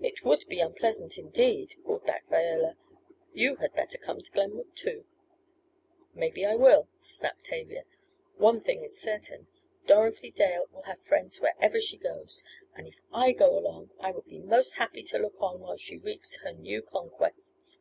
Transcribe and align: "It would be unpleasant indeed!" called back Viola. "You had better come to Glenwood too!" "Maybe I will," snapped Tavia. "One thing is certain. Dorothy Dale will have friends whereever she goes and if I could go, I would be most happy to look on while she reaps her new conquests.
"It 0.00 0.24
would 0.24 0.44
be 0.48 0.58
unpleasant 0.58 1.16
indeed!" 1.16 1.76
called 1.84 2.04
back 2.04 2.26
Viola. 2.28 2.76
"You 3.32 3.54
had 3.54 3.72
better 3.72 3.96
come 3.96 4.20
to 4.20 4.30
Glenwood 4.32 4.74
too!" 4.74 5.04
"Maybe 6.12 6.44
I 6.44 6.56
will," 6.56 6.88
snapped 6.98 7.44
Tavia. 7.44 7.84
"One 8.36 8.60
thing 8.60 8.82
is 8.82 8.98
certain. 9.00 9.46
Dorothy 9.86 10.32
Dale 10.32 10.66
will 10.72 10.82
have 10.82 10.98
friends 11.04 11.40
whereever 11.40 11.80
she 11.80 11.96
goes 11.96 12.42
and 12.74 12.88
if 12.88 13.00
I 13.12 13.32
could 13.32 13.38
go, 13.48 13.88
I 14.00 14.10
would 14.10 14.26
be 14.26 14.40
most 14.40 14.72
happy 14.72 15.04
to 15.04 15.18
look 15.20 15.40
on 15.40 15.60
while 15.60 15.76
she 15.76 15.98
reaps 15.98 16.38
her 16.38 16.52
new 16.52 16.82
conquests. 16.82 17.78